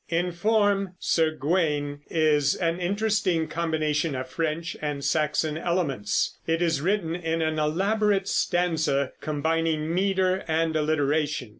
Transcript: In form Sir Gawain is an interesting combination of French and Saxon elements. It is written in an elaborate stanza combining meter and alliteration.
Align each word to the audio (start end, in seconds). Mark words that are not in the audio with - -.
In 0.09 0.31
form 0.31 0.95
Sir 0.97 1.29
Gawain 1.29 1.99
is 2.09 2.55
an 2.55 2.79
interesting 2.79 3.47
combination 3.47 4.15
of 4.15 4.27
French 4.29 4.75
and 4.81 5.05
Saxon 5.05 5.59
elements. 5.59 6.37
It 6.47 6.59
is 6.59 6.81
written 6.81 7.13
in 7.15 7.43
an 7.43 7.59
elaborate 7.59 8.27
stanza 8.27 9.11
combining 9.21 9.93
meter 9.93 10.43
and 10.47 10.75
alliteration. 10.75 11.49